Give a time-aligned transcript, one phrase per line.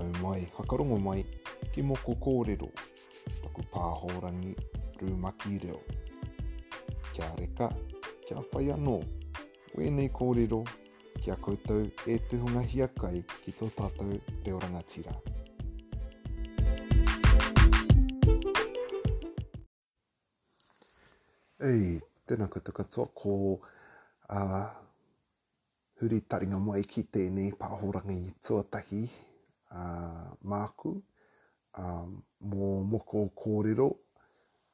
[0.00, 1.22] tau mai, hakarongo mai,
[1.72, 2.70] ki moko kōrero,
[3.44, 4.52] paku pāhorangi,
[5.02, 5.76] rūmaki reo.
[7.12, 7.66] Kia reka,
[8.24, 8.94] kia whai anō,
[9.76, 10.62] wēnei kōrero,
[11.20, 14.16] kia koutou e te hunga hiakai ki tō tātou
[14.46, 15.12] reo rangatira.
[21.68, 24.60] Ei, tēnā koutou katoa ko uh,
[26.00, 29.04] huri taringa mai ki tēnei pāhoranga i tuatahi
[29.72, 31.00] māku
[31.74, 31.82] a,
[32.40, 33.90] mō moko kōrero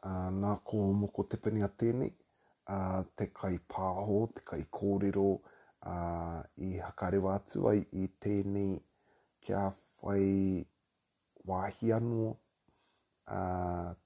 [0.02, 2.10] a, nā kō moko te pinga tēnei
[2.70, 5.28] a, te kai pāho, te kai kōrero
[5.82, 5.94] a,
[6.68, 8.78] i hakare wātu ai i tēnei
[9.44, 9.68] kia
[10.00, 10.64] whai
[11.46, 12.32] wāhi anō
[13.28, 13.38] a,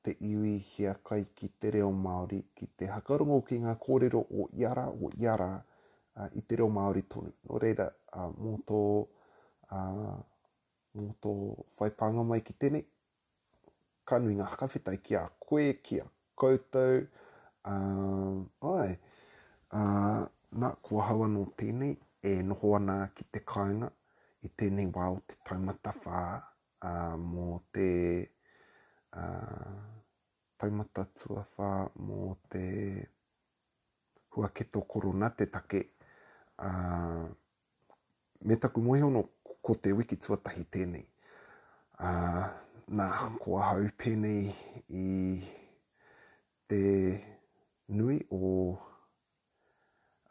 [0.02, 4.48] te iwi hea kai ki te reo Māori ki te hakarongo ki ngā kōrero o
[4.58, 7.30] iara o iara a, i te reo Māori tonu.
[7.46, 8.82] no reira, a, mō tō
[9.70, 9.78] a,
[10.96, 11.32] mō tō
[11.78, 12.80] whaipanga mai ki tēne.
[14.08, 16.06] Kanui ngā hakawhetai ki a koe, ki a
[16.40, 17.04] koutou.
[17.68, 18.96] Um, ai,
[19.76, 20.24] uh,
[20.60, 21.92] nā kua hau anō tēne
[22.26, 23.90] e noho ana ki te kāinga
[24.44, 27.86] i tēnei wā o te taumata whā uh, mō te
[29.12, 29.74] uh,
[30.60, 32.64] taumata tua whā mō te
[34.34, 35.84] huaketo korona te take.
[36.60, 37.28] Uh,
[38.44, 39.22] me taku mohi ono
[39.70, 41.04] ko te wiki tuatahi tēnei.
[42.02, 42.42] Uh,
[42.98, 43.04] nā
[43.38, 44.30] ko a haupene
[44.98, 45.02] i
[46.66, 46.80] te
[47.94, 48.40] nui o,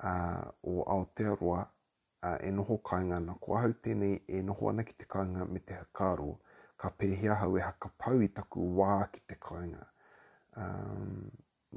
[0.03, 4.93] uh, o Aotearoa uh, e noho kāinga nā ko a haupene e noho ana ki
[4.99, 6.33] te kāinga me te hakaro
[6.75, 9.87] ka pēhia hau e hakapau i taku wā ki te kāinga.
[10.59, 11.29] Um,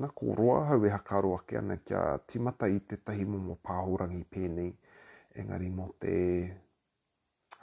[0.03, 4.25] nā ko roa hau e hakaro ake ana kia timata i te tahi momo pāhorangi
[4.35, 4.75] pēnei
[5.39, 6.13] engari mo te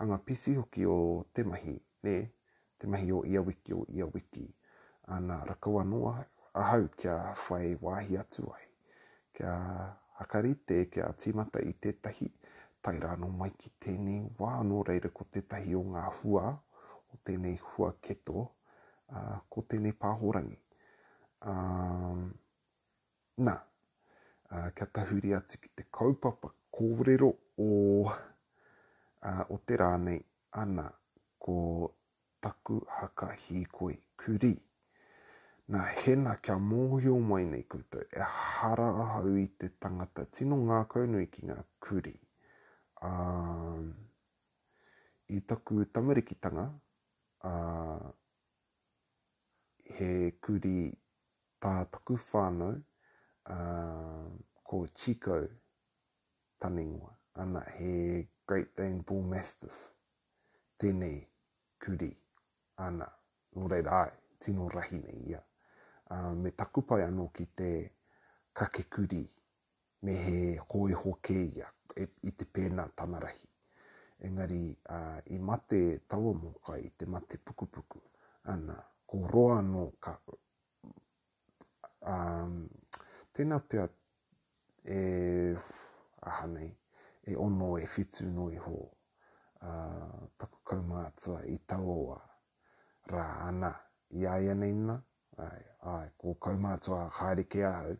[0.01, 2.31] a pisi hoki o te mahi, ne?
[2.79, 4.47] Te mahi o ia wiki o ia wiki.
[5.07, 8.65] A rakaua noa a hau kia whai wāhi atu ai.
[9.33, 9.51] Kia
[10.19, 12.29] hakari te kia timata i tētahi
[12.81, 16.53] tai rāno mai ki tēnei wā no reira ko tētahi o ngā hua
[17.11, 18.45] o tēnei hua keto
[19.11, 20.55] a, ko tēnei pāhorangi.
[21.41, 21.51] A,
[22.13, 22.23] um,
[23.43, 23.57] nā,
[24.49, 28.17] a, kia tahuri atu ki te kaupapa kōrero o
[29.25, 30.21] uh, o te rānei
[30.51, 30.87] ana
[31.39, 31.59] ko
[32.41, 34.51] taku haka hīkoi kuri.
[35.69, 40.79] Nā hena kia mōhio mai nei kūtou e hara ahau i te tangata tino ngā
[40.93, 42.15] kaunui ki ngā kuri.
[43.01, 43.11] a
[45.31, 46.63] I taku tamarikitanga,
[47.45, 48.11] uh,
[49.93, 50.89] he kuri
[51.61, 52.73] tā taku whānau
[54.63, 55.37] ko Chiko
[56.59, 57.13] taningua.
[57.35, 59.91] Ana he Great Dane Bull Mastiff.
[60.81, 61.19] Tēnei,
[61.85, 62.07] kuri,
[62.81, 63.05] ana,
[63.53, 65.41] no reira ai, tino rahi nei ia.
[66.09, 67.67] Uh, me takupai anō ki te
[68.57, 69.21] kake kuri,
[70.01, 73.45] me he koe hoke ia, e, i te pēna tamarahi.
[74.29, 74.61] Engari,
[74.97, 78.01] uh, i mate tawa mōka i te mate pukupuku,
[78.55, 80.17] ana, ko roa anō ka...
[81.99, 82.63] Um,
[83.35, 83.85] tēnā pia
[84.89, 85.03] e...
[86.25, 86.47] aha
[87.31, 88.77] e ono e fitu no i ho.
[89.61, 89.69] A,
[90.39, 92.15] taku kaumātua i tauoa
[93.11, 93.73] rā ana
[94.17, 94.95] i aia nina.
[95.39, 95.63] Ai,
[95.93, 97.93] ai, ko kaumātua haere ke au.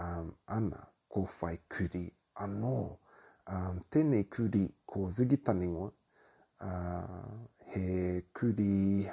[0.00, 2.04] Um, ana, ko whai kuri
[2.46, 2.76] anō.
[3.50, 5.40] Um, tēnei kuri ko Ziggy
[6.62, 7.40] Uh,
[7.72, 9.10] he kuri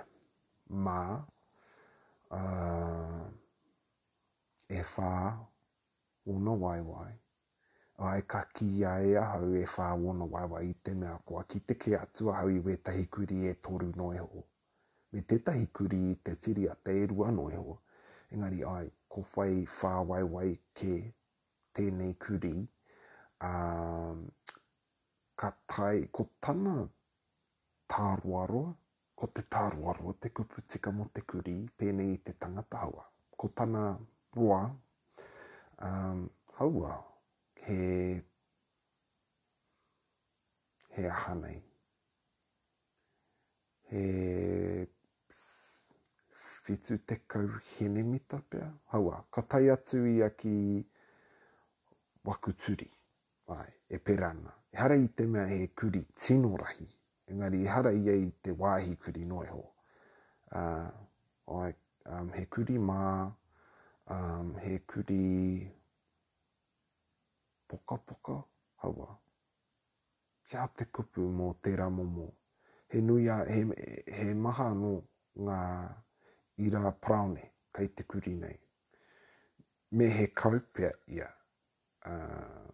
[0.69, 1.23] mā.
[2.29, 3.21] Uh,
[4.69, 5.13] e whā
[6.27, 6.89] ono waiwai.
[6.89, 7.13] Wai
[7.97, 11.43] ai ka ki a e a hau e wha wono wawa i te mea koa
[11.49, 14.43] ki te ke atu a i we tahikuri e toru no e ho.
[15.11, 17.81] Me te tahikuri i te tiri a te erua no e ho.
[18.31, 21.13] Engari ai, ko whai wha wai wai ke
[21.73, 22.67] tēnei kuri.
[23.41, 24.29] Um,
[25.39, 26.85] ka tai, ko tana
[27.89, 28.63] tāruaro,
[29.15, 33.09] ko te tāruaro, te kupu tika mo te kuri, pēnei i te tangata hawa.
[33.37, 33.95] Ko tana
[34.35, 34.65] roa,
[35.81, 36.27] um,
[36.59, 36.91] haua,
[37.67, 38.21] he
[40.95, 41.57] he aha nei.
[43.89, 44.03] He
[46.67, 47.45] whitu te kau
[47.77, 48.71] hene mita pia.
[48.91, 50.55] Haua, ka tai atu ia ki
[52.23, 52.89] wakuturi.
[53.59, 54.51] Ai, e perana.
[54.71, 56.87] E hara i te mea e kuri tino rahi.
[57.27, 59.61] Engari, e hara ia i te wāhi kuri noi ho.
[60.55, 60.91] Uh,
[61.61, 61.73] ai,
[62.05, 63.31] um, he kuri mā,
[64.11, 65.76] um, he kuri
[67.67, 68.43] poka poka
[68.81, 69.17] hawa.
[70.47, 72.27] Kia te kupu mō tērā momo.
[72.89, 73.63] He nui a, he,
[74.17, 74.91] he maha no
[75.47, 75.57] ngā
[76.67, 78.55] ira praone kai te kuri nei.
[79.99, 81.27] Me he kaupea ia.
[82.07, 82.71] Uh,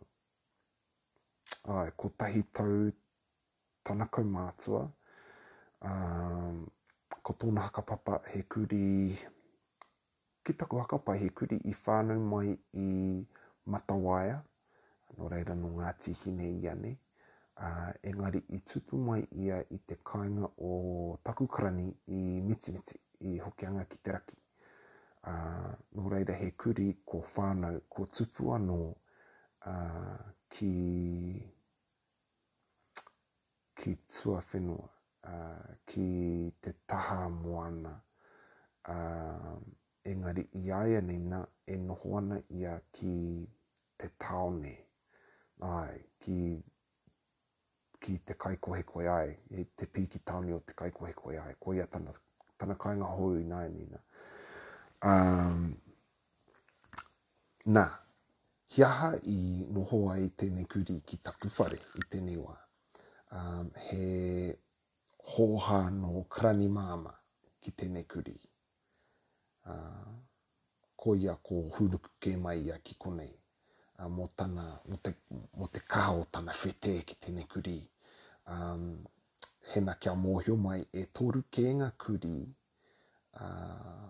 [1.74, 2.84] ai, ko tahi tau
[3.86, 4.84] tanakau mātua.
[5.84, 6.62] Uh,
[7.25, 9.18] ko tōna hakapapa he kuri
[10.44, 12.88] ki tāku hakapai he kuri i whānau mai i
[13.74, 14.42] matawaia
[15.18, 16.94] no reira no ngā tiki nei ia ne.
[17.65, 22.95] Uh, engari i tupu mai ia i te kāinga o takukarani i mitimiti
[23.31, 24.38] i hokianga ki te raki.
[25.31, 30.24] Uh, no reira he kuri ko whānau, ko tupu anō uh,
[30.56, 30.74] ki,
[33.80, 34.89] ki tua whenua,
[35.30, 36.09] uh, ki
[36.62, 37.94] te taha moana.
[38.95, 39.54] Uh,
[40.12, 43.16] engari i aia nei na e noho ana ia ki
[44.01, 44.74] te taone
[45.63, 46.38] ai ki,
[48.00, 51.13] ki te kai kohe koe ai, e te pī ki tāne o te kai kohe
[51.15, 52.12] koe ai, koe a tana,
[52.60, 54.00] tana kainga hou i nai nina.
[55.04, 55.69] Um,
[57.65, 57.86] nā,
[58.69, 59.38] ki aha i
[59.77, 62.56] noho ai tēnei kuri ki taku whare i tēnei wā.
[63.33, 64.51] Um, he
[65.33, 67.16] hōha no krani māma
[67.63, 68.36] ki tēnei kuri.
[69.63, 70.12] Uh,
[71.00, 73.31] ko ia ko hūruku ke mai ia ki konei
[74.00, 75.13] uh, mo, tana, mo, te,
[75.57, 77.78] mo te kaha o tana whete ki tēnei kuri.
[78.51, 78.88] Um,
[79.72, 84.10] he na kia mōhio mai e toru ke ngā kuri uh,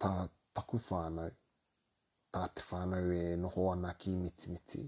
[0.00, 0.12] tā
[0.56, 1.30] taku whānau,
[2.34, 4.82] tā te whānau e noho ana ki miti miti,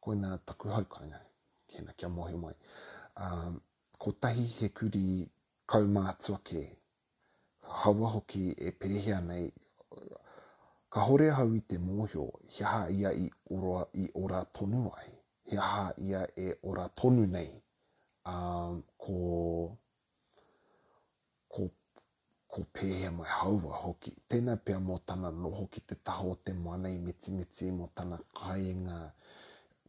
[0.00, 1.20] koe nā taku haukanga,
[1.76, 2.54] he na kia mōhio mai.
[3.24, 3.60] Um,
[3.98, 5.06] ko tahi he kuri
[5.70, 6.64] kaumātua ke,
[7.84, 9.46] hawa hoki e perehia nei,
[10.94, 12.24] Ka hore hau i te mōhio,
[12.54, 13.24] he aha ia i
[13.54, 15.08] ora, i ora tonu ai.
[15.50, 17.48] He aha ia e ora tonu nei.
[18.34, 19.16] Um, ko,
[21.50, 21.66] ko,
[22.46, 24.14] ko pēhe mai haua hoki.
[24.30, 28.20] Tēnā pēr mō tāna no hoki te taho te mwana i meti meti mō tāna
[28.44, 29.00] kai ngā,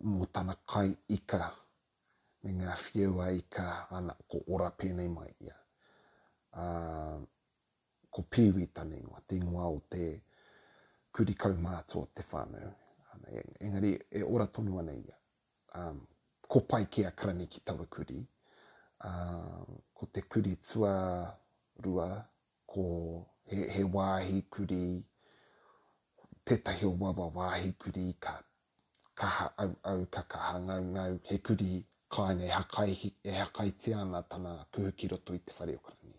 [0.10, 0.88] mō tāna kai
[1.19, 1.51] ika.
[2.42, 3.69] Me ngā whiau ika
[4.01, 5.60] ana ko ora pēnei mai ia.
[6.58, 7.30] Um,
[8.10, 10.16] ko pīwi tāne ngā, te ngā o te...
[10.16, 10.31] Uh,
[11.16, 12.72] kuri kaumātua te whānau.
[13.26, 15.16] E, engari, e ora tonu ana ia.
[15.80, 16.02] Um,
[16.48, 18.20] ko pai ki a karani ki tawa kuri.
[19.08, 21.34] Um, ko te kuri tua
[21.88, 22.10] rua,
[22.68, 22.86] ko
[23.48, 25.04] he, he wāhi kuri,
[26.44, 28.38] te tahi o wawa wāhi kuri, ka
[29.16, 32.90] kaha au au, ka kaha ngau ngau, he kuri kāne e hakai,
[33.24, 36.14] e hakai te ana tana kuhu ki roto i te whare o karani.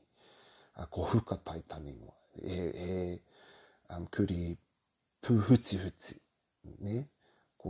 [0.76, 2.22] Uh, ko huka tai tani ngoa.
[2.36, 2.94] He, he
[3.90, 4.56] um, kuri
[5.26, 6.16] puhutihuti.
[6.78, 7.06] Ne?
[7.58, 7.68] Ko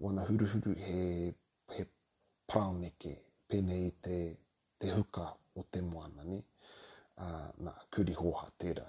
[0.00, 1.34] wana huruhuru he,
[1.68, 1.86] he
[2.48, 3.14] pāneke
[3.48, 4.16] pene i te,
[4.78, 6.24] te huka o te moana.
[6.24, 6.42] Ne?
[7.16, 8.84] Uh, na kuri hoha tera.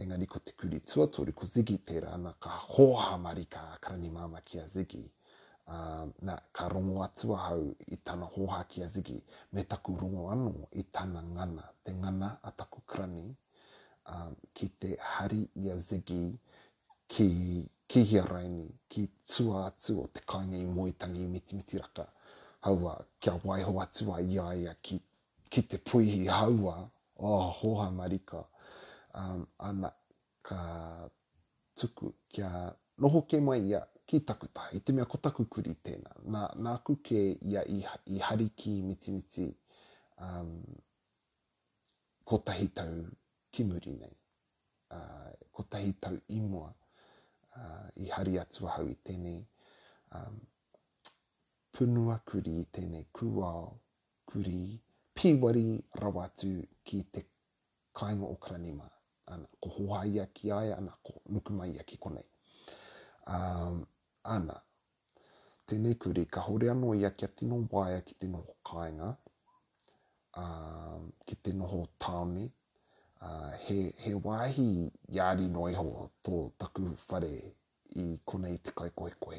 [0.00, 4.58] Engari ko te kuri tuatori ko zigi tera na ka hoha marika karani mama ki
[4.60, 5.04] a zigi.
[5.68, 9.18] Uh, na ka rongo atua hau i tana hoha ki a zigi.
[9.52, 11.68] Me taku rongo anō i tana ngana.
[11.84, 13.28] Te ngana a taku krani
[14.06, 16.30] uh, ki te hari i a zigi
[17.12, 21.78] ki, ki hia raini, ki tua atu o te kainga i moitangi i miti miti
[21.78, 22.06] raka.
[22.60, 24.96] Haua, kia waiho atu a ia ia ki,
[25.52, 28.44] ki te puihi haua, o oh, hoha marika.
[29.14, 29.92] Um, ana
[30.42, 31.10] ka
[31.74, 36.16] tuku kia noho ke mai ia ki takuta, i te mea ko taku kuri tēnā.
[36.32, 39.50] Nā, nā ku ke ia i, i hari ki miti miti
[40.16, 40.62] um,
[42.24, 43.04] ko tahi tau
[43.52, 44.14] ki muri nei.
[44.92, 46.72] Uh, ko tahi tau i mua
[47.96, 49.38] i hari atua hau i tēnei
[50.18, 50.38] um,
[51.76, 53.68] punua kuri i tēnei kuao
[54.32, 54.56] kuri
[55.16, 55.64] piwari
[56.02, 56.52] rawatu
[56.84, 57.24] ki te
[58.00, 58.86] kainga o kranima
[59.26, 62.24] ana, ko hohaia ki ai ana ko nukumaia ki konei
[63.26, 63.84] um,
[64.36, 64.56] ana
[65.66, 69.10] tēnei kuri ka hore anō ia kia tino waia ki te noho kainga
[70.42, 72.48] um, ki te noho taone
[73.24, 74.62] Ah, he, he wāhi
[75.14, 77.50] yāri noi hoa tō taku whare
[78.00, 79.36] i konei te kai koe koe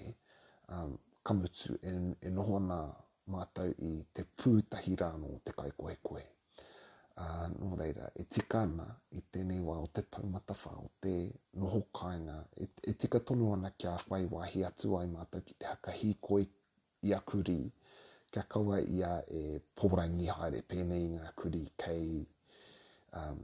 [0.70, 0.94] um,
[1.30, 1.92] kamutu e,
[2.28, 2.78] e noho ana
[3.36, 6.24] mātou i te pūtahi rāno te kai koe koe.
[6.24, 8.86] Uh, ah, nō reira, e tika ana
[9.20, 11.16] i tēnei wā o te taumata whā, o te
[11.64, 15.68] noho kāinga, e, e tika tonu ana kia whai wāhi atu ai mātou ki te
[15.74, 16.46] haka hi koe
[17.04, 22.14] i a kia kaua ia e pōrangi haere pēnei ngā kuri kei
[23.20, 23.44] um,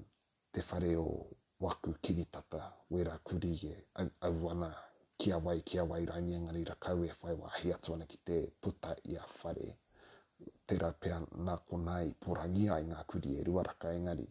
[0.51, 1.25] te whare o
[1.59, 2.61] waku kiritata
[2.93, 4.69] wera kuri e au, au ana
[5.19, 9.13] kia wai kia wai rangi engari rakau e whai wahi atuana ki te puta i
[9.17, 9.67] a whare
[10.67, 14.25] te rapea nā ko nai porangi ai ngā kuri e rua raka engari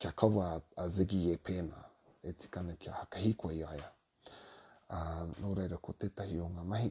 [0.00, 0.46] kia kawa
[0.76, 1.78] a zigi e pēna
[2.22, 3.88] e tikana kia hakahiko i aia
[4.96, 6.90] uh, nō reira ko tētahi o ngā mahi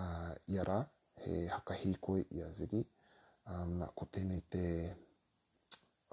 [0.00, 0.78] uh, i ara
[1.24, 2.82] he hakahiko i a zigi
[3.52, 4.64] um, nā ko tēnei te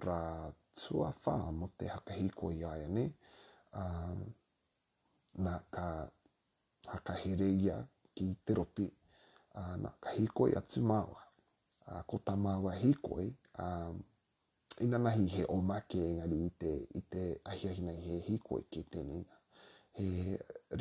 [0.06, 3.04] rā tua whā mo te hakahiko i aia ne.
[3.82, 4.24] Um,
[5.46, 5.86] nā ka
[6.88, 7.78] hakahere ia
[8.16, 8.88] ki te ropi.
[9.56, 11.22] Uh, nā ka hikoi atu māua.
[11.88, 13.28] Uh, ko tā māua hikoi,
[13.62, 14.00] um,
[14.82, 18.86] ina nahi he o make engari i te, i te ahiahina i he hikoi ke
[18.90, 19.26] tēnei.
[19.96, 20.10] He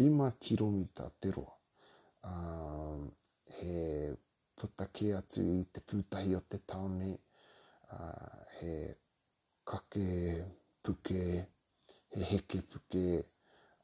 [0.00, 1.56] rima kiromita te roa.
[2.24, 3.08] Um,
[3.58, 3.76] he
[4.56, 7.14] putake atu i te pūtahi o te taone
[8.60, 8.94] he
[9.66, 10.44] kake
[10.82, 11.46] puke,
[12.14, 13.24] he heke puke,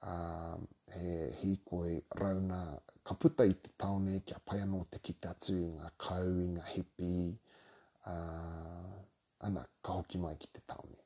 [0.02, 0.56] uh,
[0.92, 5.54] he hikoi rauna ka puta i te taone kia pai anō te ki te atu
[5.58, 7.10] i ngā kau, i ngā hipi,
[8.06, 8.88] uh,
[9.48, 11.02] ana ka hoki mai ki te taone.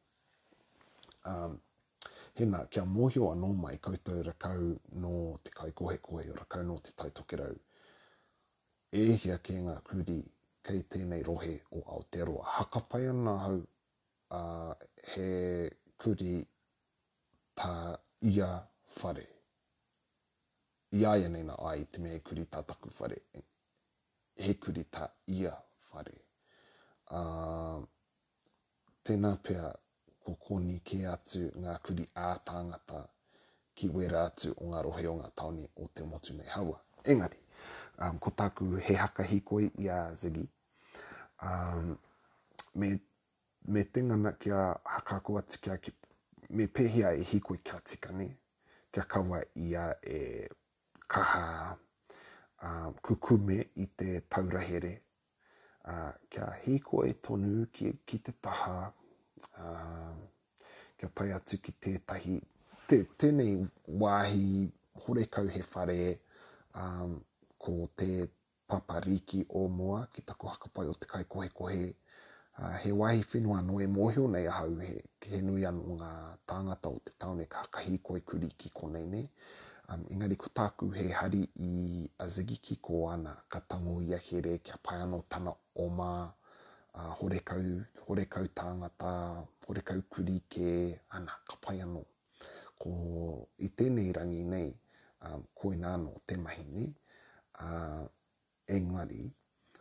[1.25, 1.59] Um,
[2.38, 4.73] hena, kia mōhio anō mai koutou rakau
[5.04, 5.14] nō
[5.47, 7.59] te kai kohe kohe o rakau nō te tai tokerau.
[8.92, 10.21] E hia ke ngā kuri
[10.66, 12.49] kei tēnei rohe o Aotearoa.
[12.57, 13.54] Hakapai ana hau
[14.38, 14.75] uh,
[15.09, 15.31] he
[16.04, 16.35] kuri
[17.59, 17.73] tā
[18.35, 18.50] ia
[19.00, 19.25] whare.
[20.99, 23.19] Ia ia nei na ai te mea kuri tā taku whare.
[24.38, 25.54] He kuri tā ia
[25.92, 26.16] whare.
[27.11, 27.81] Uh,
[29.04, 29.73] tēnā pia
[30.23, 33.02] ko koni ke atu ngā kuri ātāngata
[33.75, 36.78] ki wera atu o ngā rohe o ngā taone o te motu nei haua.
[37.04, 37.42] Engari
[37.99, 40.47] um, ko taku he haka hikoi i a Ziggy.
[41.43, 41.99] Um,
[42.75, 42.99] me,
[43.69, 45.93] me tingana ki a haka kua tiki a ki,
[46.51, 48.37] me pehia e hikoi kia tika ne,
[48.93, 50.49] kia kawa i a e
[51.09, 51.77] kaha
[52.63, 55.01] um, kukume i te taurahere.
[55.85, 58.93] Uh, kia hikoi tonu ki, ki te taha,
[59.59, 60.19] um,
[60.99, 62.37] kia tai atu ki tētahi,
[62.87, 63.57] te, tēnei
[64.03, 64.69] wāhi
[65.07, 66.21] horekau he whare,
[66.79, 67.19] um,
[67.62, 68.26] ko te
[68.66, 71.85] papariki o mua ki tako hakapai o te kai kohe kohe.
[72.59, 75.95] Uh, he wahi whenua no e mohio nei a hau he, ke he nui anu
[75.95, 76.11] ngā
[76.50, 79.23] tāngata o te taone ka kahi koe kuri ki konei ne.
[79.88, 84.19] Um, engari ko tāku he hari i a zigi ki ko ana ka tango ia
[84.26, 87.64] he re kia pai anō tana o mā uh, horekau,
[88.09, 89.12] horekau tāngata,
[89.69, 90.76] horekau kuri ke
[91.19, 92.02] ana ka pai anō.
[92.78, 92.95] Ko
[93.66, 94.69] i tēnei rangi nei,
[95.28, 96.90] um, koe nāno te mahi nei
[97.62, 98.07] uh,
[98.66, 99.33] engari,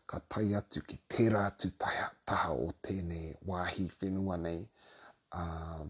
[0.05, 4.59] ka tai atu ki tērā atu taha, taha o tēnei wāhi whenua nei
[5.31, 5.85] uh,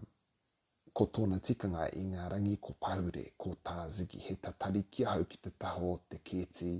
[0.94, 5.26] ko tōna tikanga i ngā rangi ko paure ko tā ziki he ta tariki hau
[5.32, 6.72] ki te taho te kēti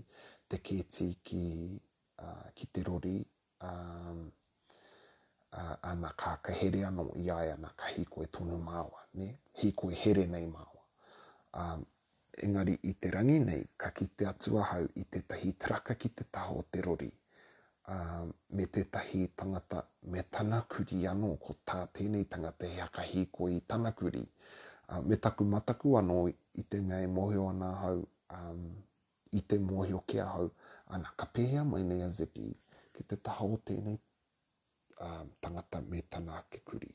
[0.53, 1.45] te kēti ki,
[2.23, 3.17] uh, ki te rori
[3.69, 9.33] um, uh, ana ka kahere anō i aia ana ka hiko e tōna māua ne?
[9.65, 10.87] hiko e here nei māua
[11.55, 11.87] um,
[12.39, 16.25] engari i te rangi nei, ka ki te atuahau i te tahi traka ki te
[16.33, 17.11] taho te rori,
[17.93, 18.25] uh,
[18.57, 23.49] me te tahi tangata me tana kuri anō, ko tā tēnei tangata hea ka hiko
[23.53, 24.25] i tana kuri,
[24.89, 26.17] uh, me taku mataku anō
[26.63, 28.01] i te ngai e mōhio anā hau,
[28.39, 28.65] um,
[29.33, 30.49] i te mōhio ke ahau,
[30.97, 32.49] ana ka pēhea mai nei a zipi,
[32.97, 33.99] ki te taho tēnei
[35.01, 36.91] uh, tangata me tana ke kuri.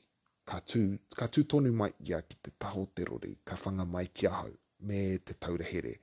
[0.47, 0.79] Ka tū,
[1.11, 4.55] ka tū tonu mai ia ki te taho te rori, ka whanga mai ki ahau
[4.81, 5.95] me te taurahere.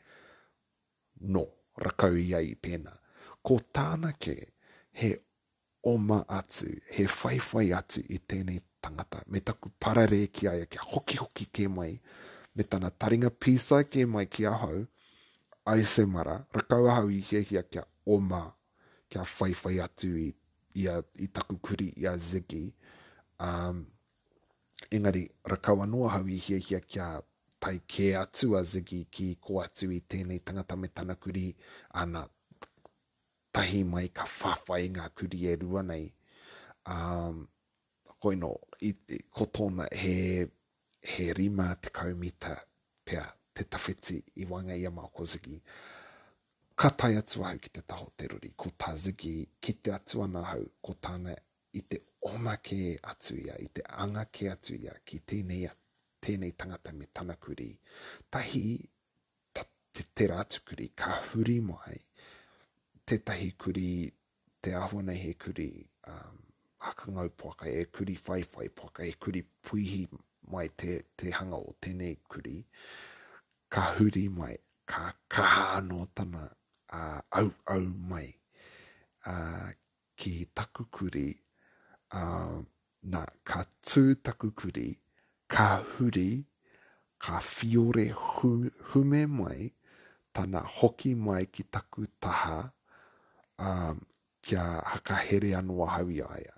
[1.21, 2.91] No, rakau ia i pena.
[2.91, 3.37] pēna.
[3.43, 4.37] Ko tāna ke
[4.93, 5.15] he
[5.85, 9.23] oma atu, he whaiwhai atu i tēnei tangata.
[9.29, 12.01] Me taku parare ki aia ke hoki hoki ke mai,
[12.57, 14.87] me tāna taringa pisa ke mai ki ahau,
[15.67, 18.55] ai se mara, rakau ahau i he hia kia oma,
[19.09, 20.33] kia whaiwhai atu i,
[20.75, 22.73] i, a, i taku kuri i a Ziggy.
[23.41, 23.87] Um,
[24.91, 27.09] engari, rakau anua hau i he hia kia
[27.65, 31.47] tai kē atua ziki ki ko atu i tēnei tangata me tana kuri
[32.01, 32.21] ana
[33.57, 36.05] tahi mai ka whawhai ngā kuri e rua nei.
[36.95, 37.47] Um,
[38.21, 40.13] koino, i, i, ko tōna he,
[41.13, 42.53] he rima te kaumita
[43.09, 43.25] pia
[43.57, 45.57] te tawhiti i wanga i a mako ziki.
[46.77, 50.21] Ka tai atu ahu ki te taho te ruri, ko tā ziki ki te atu
[50.27, 51.33] ana hau, ko tāna
[51.73, 52.03] i te
[52.33, 52.83] ona ke
[53.15, 55.81] atu ia, i te anga ke atu ia, ki tēnei atu
[56.25, 57.69] tēnei tangata me tana kuri.
[58.33, 58.63] Tahi
[59.53, 61.99] ta, te te rātu kuri, ka huri mai,
[63.07, 63.91] te tahi kuri,
[64.65, 65.69] te ahonei he kuri,
[66.13, 66.39] um,
[66.87, 70.03] hakangau poaka, e kuri whaiwhai poaka, e kuri puihi
[70.53, 72.57] mai te, te hanga o tēnei kuri,
[73.73, 74.57] ka huri mai,
[74.91, 76.47] ka kaha anō tana,
[76.93, 78.31] uh, au au mai,
[79.29, 79.81] a uh,
[80.21, 81.29] ki taku kuri,
[82.17, 82.61] uh,
[83.13, 84.93] na ka tū taku kuri,
[85.55, 86.31] ka huri,
[87.23, 88.11] ka fiore
[88.93, 89.71] hume mai,
[90.33, 92.59] tana hoki mai ki taku taha
[93.67, 93.99] um,
[94.43, 94.61] kia
[94.93, 96.55] haka here anu ahawi aia.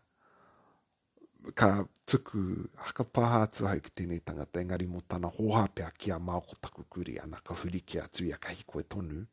[1.59, 1.69] Ka
[2.07, 2.41] tuku
[2.85, 6.83] haka paha atu hau ki tēnei tangata, engari mo tana hoha pia kia māko taku
[6.93, 9.27] kuri ana ka huri kia atu ia kahi koe tonu.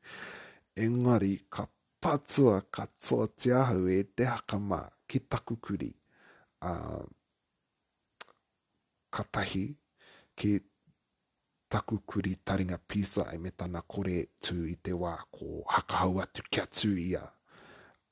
[0.76, 1.64] Engari ka
[2.04, 5.94] patua ka tō te ahau e te haka mā ki taku kuri.
[6.62, 7.08] Um,
[9.16, 9.78] katahi
[10.36, 10.52] ki
[11.70, 16.42] taku kuri taringa pisa e me tana kore tū i te wā, ko hakahau atu
[16.52, 17.24] kia tū ia.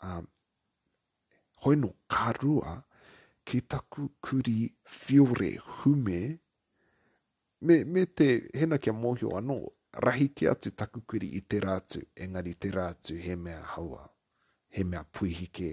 [0.08, 0.26] Um,
[1.64, 2.74] hoi no karua
[3.48, 4.60] ki taku kuri
[4.98, 6.22] fiore hume,
[7.68, 8.28] me, me te
[8.60, 9.58] hena kia mōhio anō,
[10.08, 14.06] rahi ki atu taku kuri i te rātu, engari te rātu he mea haua,
[14.70, 15.72] he mea puihike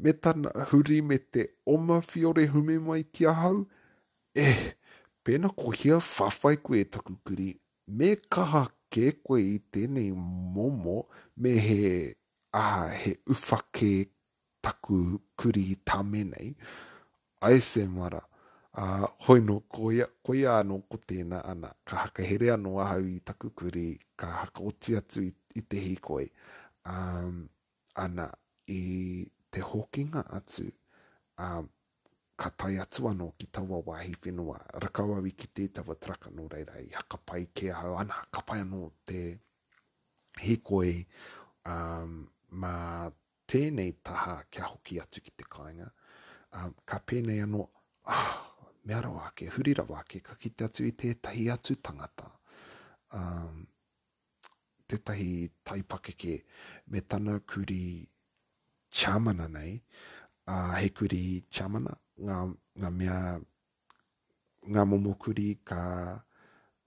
[0.00, 3.64] me tana huri me te oma fiore hume mai ki a hau,
[4.34, 4.74] e, eh,
[5.24, 7.48] pena ko hia whawhai koe e taku kuri,
[7.98, 8.62] me kaha
[8.94, 10.12] ke koe i tēnei
[10.56, 10.96] momo
[11.36, 11.80] me he,
[12.54, 13.90] a ah, he uwhake
[14.62, 14.98] taku
[15.38, 16.54] kuri tamenei,
[17.48, 18.22] ai se mara,
[18.78, 23.04] a uh, hoi no koia, koia anō ko tēna ana, ka haka here anō ahau
[23.10, 26.28] i taku kuri, ka haka oti atu i, i te hikoi,
[26.86, 27.42] um,
[27.96, 28.28] ana,
[28.70, 30.70] i, te hokinga atu
[31.40, 31.48] a
[32.38, 36.80] ka tai atu anō ki taua wāhi whenua rakawawi ki te tawa traka nō reira
[36.84, 39.22] i hakapai ke hau ana hakapai anō te
[40.42, 40.92] hekoe
[41.66, 42.12] um,
[42.62, 42.74] ma
[43.48, 45.88] tēnei taha kia hoki atu ki te kāinga
[46.52, 48.36] um, ka pēnei anō ah,
[48.84, 52.28] mea rawa ake, huri rawa ake ka ki te atu i tētahi atu tangata
[53.18, 53.64] um,
[54.88, 55.30] tētahi
[55.70, 56.36] taipakeke
[56.94, 57.82] me tana kuri
[58.96, 59.82] chamana nei
[60.46, 61.92] a uh, he kuri chamana
[62.24, 62.36] ngā,
[62.80, 63.18] ngā mea
[64.72, 65.80] ngā momo kuri ka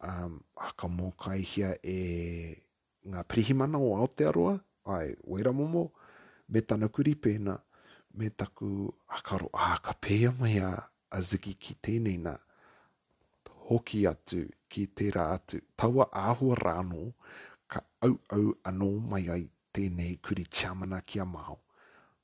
[0.02, 1.98] um, haka mōkai hia e
[3.10, 4.58] ngā prihimana o Aotearoa
[4.96, 5.90] ai weira momo
[6.50, 7.58] me tana kuri pēna
[8.18, 10.72] me taku akaro a ka pēa mai a
[11.16, 12.34] a ziki ki tēnei na
[13.70, 17.12] hoki atu ki tērā atu taua āhua rāno
[17.72, 19.44] ka au au anō mai ai
[19.76, 21.56] tēnei kuri chamana ki a māo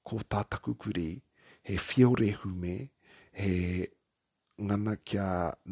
[0.08, 1.10] ko tātaku kure,
[1.68, 2.74] he whio rehu me,
[3.36, 3.88] he
[4.68, 5.26] ngana kia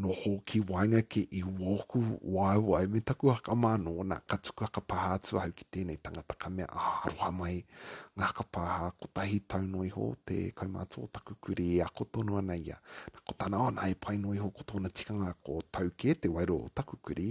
[0.06, 2.02] noho ki wainga ke i wōku
[2.36, 6.38] wai wai me taku haka mānō na katuku haka paha atu ahau ki tēnei tangata
[6.44, 11.10] ka mea aroha mai ngā haka paha ko tahi tau noi ho te kaumātua o
[11.18, 12.78] taku kuri e ako tonu ana ia
[13.16, 16.30] na ko tāna ona e pai noi ho ko tōna tikanga ko tau ke te
[16.38, 17.28] wairo o taku kuri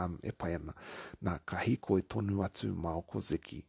[0.00, 0.72] um, e pai ana
[1.20, 3.60] na ka hiko e tonu atu mā oko zeki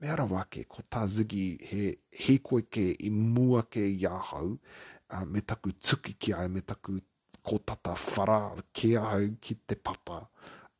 [0.00, 1.84] me ara wake, ko tāziki he,
[2.22, 6.98] he koe ke i mua ke i uh, me taku tuki ki ai, me taku
[7.42, 10.26] ko tata whara ke ahau ki te papa,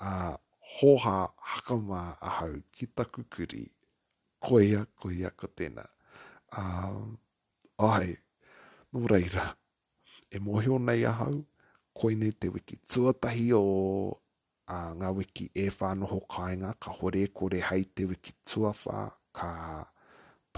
[0.01, 0.37] a uh,
[0.77, 3.69] hoha hakama ahau ki taku kuri,
[4.43, 5.85] koea, koea, ko tēnā.
[6.57, 7.13] Uh,
[7.85, 8.17] ai,
[8.95, 9.45] nō reira,
[10.33, 11.45] e mohio nei ahau,
[11.93, 13.63] koinei te wiki tuatahi o
[14.71, 19.03] a ngā wiki e whānoho kāinga ka hore kore hei te wiki tuawha
[19.39, 19.49] ka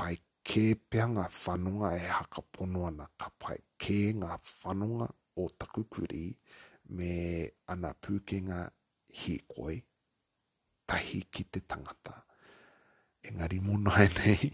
[0.01, 0.16] pai
[0.51, 5.09] kē pia ngā whanunga e haka ana ka pai kē ngā whanunga
[5.44, 6.25] o takukuri
[6.98, 7.11] me
[7.75, 8.61] ana pūkenga
[9.22, 9.79] hi koe
[10.87, 12.16] tahi ki te tangata.
[13.25, 14.53] Engari mōna e nei.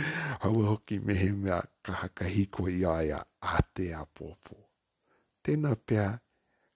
[0.42, 4.56] Haua hoki me he mea kahakahi koi iaia a te apopo.
[5.44, 6.08] Tēnā pia,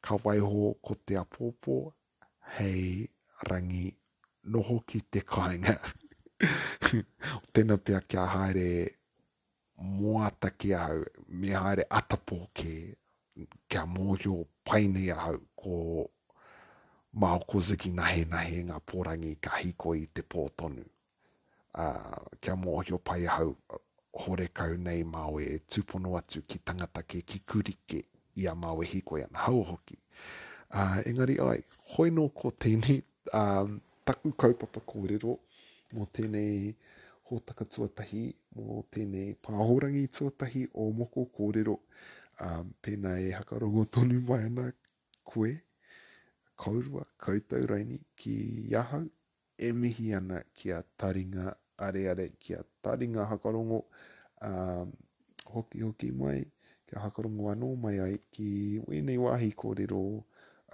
[0.05, 1.77] ka waiho ko te apopo
[2.57, 3.09] hei
[3.49, 3.87] rangi
[4.53, 5.77] noho ki te kāinga.
[7.57, 8.67] Tēnā pia kia haere
[9.81, 12.75] moata ki au, me haere atapo ke
[13.69, 15.79] kia mōhio paine i au ko
[17.25, 20.85] mao ko ziki nahe nahe ngā pōrangi ka hiko i te pōtonu.
[21.75, 23.55] Uh, kia mōhio pai au
[24.25, 28.05] hore kau nei mao e tūpono atu ki tangata ke ki kurike
[28.37, 29.99] i a maue hiko i ana hau hoki.
[30.71, 31.63] Uh, engari ai,
[31.95, 35.37] hoi no ko tēnei um, taku kaupapa kōrero
[35.95, 36.73] mo tēnei
[37.31, 38.25] hōtaka tuatahi,
[38.59, 41.79] mo tēnei pāhorangi tuatahi o moko kōrero.
[42.45, 44.65] Um, pēnā e hakarongo tonu mai ana
[45.31, 45.53] koe,
[46.59, 48.35] kaurua, kautau raini ki
[48.73, 49.07] iahau,
[49.57, 51.53] e mihi ana ki a taringa
[51.89, 53.85] areare, ki a taringa hakarongo,
[54.51, 54.91] um,
[55.55, 56.43] hoki hoki mai,
[56.95, 58.47] ka hakarongo anō mai ai ki
[58.91, 60.01] wēnei wāhi kōrero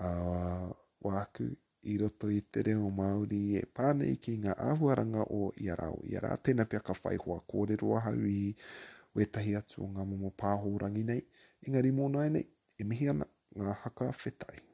[0.09, 0.69] a uh,
[1.07, 1.47] wāku
[1.93, 5.97] i roto i te reo Māori e pānei ki ngā āhuaranga o i a rau.
[6.13, 8.45] I a rā tēnā pia ka whaihoa kōrero a hau i
[9.21, 11.25] wetahi atu o ngā momo pāhorangi nei.
[11.67, 12.45] Engari mō nei,
[12.77, 14.70] e mihi ana ngā haka whetai.